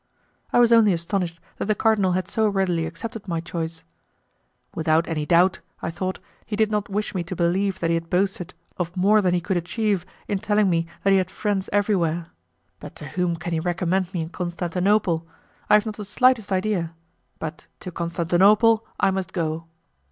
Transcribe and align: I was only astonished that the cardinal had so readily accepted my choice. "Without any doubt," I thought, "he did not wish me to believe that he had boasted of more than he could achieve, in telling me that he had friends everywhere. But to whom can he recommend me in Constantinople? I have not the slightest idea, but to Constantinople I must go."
I 0.51 0.57
was 0.57 0.73
only 0.73 0.93
astonished 0.93 1.39
that 1.59 1.65
the 1.65 1.75
cardinal 1.75 2.13
had 2.13 2.27
so 2.27 2.47
readily 2.47 2.87
accepted 2.87 3.27
my 3.27 3.39
choice. 3.39 3.83
"Without 4.73 5.07
any 5.07 5.27
doubt," 5.27 5.59
I 5.83 5.91
thought, 5.91 6.17
"he 6.43 6.55
did 6.55 6.71
not 6.71 6.89
wish 6.89 7.13
me 7.13 7.21
to 7.25 7.35
believe 7.35 7.79
that 7.79 7.91
he 7.91 7.93
had 7.93 8.09
boasted 8.09 8.55
of 8.79 8.97
more 8.97 9.21
than 9.21 9.35
he 9.35 9.39
could 9.39 9.57
achieve, 9.57 10.03
in 10.27 10.39
telling 10.39 10.71
me 10.71 10.87
that 11.03 11.11
he 11.11 11.17
had 11.17 11.29
friends 11.29 11.69
everywhere. 11.71 12.31
But 12.79 12.95
to 12.95 13.09
whom 13.09 13.35
can 13.35 13.53
he 13.53 13.59
recommend 13.59 14.11
me 14.11 14.21
in 14.21 14.29
Constantinople? 14.29 15.23
I 15.69 15.75
have 15.75 15.85
not 15.85 15.97
the 15.97 16.03
slightest 16.05 16.51
idea, 16.51 16.95
but 17.37 17.67
to 17.81 17.91
Constantinople 17.91 18.83
I 18.99 19.11
must 19.11 19.33
go." 19.33 19.67